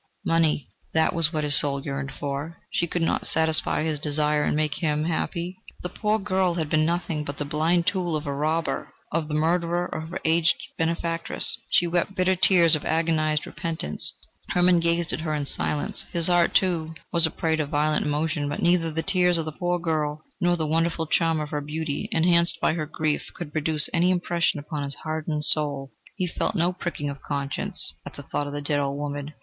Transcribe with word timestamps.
Money 0.25 0.67
that 0.95 1.13
was 1.13 1.31
what 1.31 1.43
his 1.43 1.55
soul 1.59 1.79
yearned 1.83 2.11
for! 2.11 2.57
She 2.71 2.87
could 2.87 3.03
not 3.03 3.27
satisfy 3.27 3.83
his 3.83 3.99
desire 3.99 4.41
and 4.43 4.55
make 4.55 4.73
him 4.81 5.03
happy! 5.03 5.59
The 5.83 5.89
poor 5.89 6.17
girl 6.17 6.55
had 6.55 6.71
been 6.71 6.87
nothing 6.87 7.23
but 7.23 7.37
the 7.37 7.45
blind 7.45 7.85
tool 7.85 8.15
of 8.15 8.25
a 8.25 8.33
robber, 8.33 8.91
of 9.11 9.27
the 9.27 9.35
murderer 9.35 9.85
of 9.85 10.09
her 10.09 10.17
aged 10.25 10.55
benefactress!... 10.75 11.55
She 11.69 11.85
wept 11.85 12.15
bitter 12.15 12.35
tears 12.35 12.75
of 12.75 12.83
agonised 12.83 13.45
repentance. 13.45 14.11
Hermann 14.49 14.79
gazed 14.79 15.13
at 15.13 15.21
her 15.21 15.35
in 15.35 15.45
silence: 15.45 16.03
his 16.11 16.25
heart, 16.25 16.55
too, 16.55 16.95
was 17.13 17.27
a 17.27 17.29
prey 17.29 17.55
to 17.57 17.67
violent 17.67 18.03
emotion, 18.03 18.49
but 18.49 18.59
neither 18.63 18.89
the 18.91 19.03
tears 19.03 19.37
of 19.37 19.45
the 19.45 19.51
poor 19.51 19.77
girl, 19.77 20.23
nor 20.39 20.57
the 20.57 20.65
wonderful 20.65 21.05
charm 21.05 21.39
of 21.39 21.49
her 21.51 21.61
beauty, 21.61 22.09
enhanced 22.11 22.59
by 22.59 22.73
her 22.73 22.87
grief, 22.87 23.27
could 23.35 23.53
produce 23.53 23.87
any 23.93 24.09
impression 24.09 24.59
upon 24.59 24.81
his 24.81 24.95
hardened 25.03 25.45
soul. 25.45 25.91
He 26.15 26.25
felt 26.25 26.55
no 26.55 26.73
pricking 26.73 27.11
of 27.11 27.21
conscience 27.21 27.93
at 28.03 28.15
the 28.15 28.23
thought 28.23 28.47
of 28.47 28.53
the 28.53 28.61
dead 28.63 28.79
old 28.79 28.97
woman. 28.97 29.35